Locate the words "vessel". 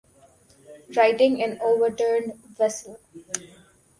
2.57-2.99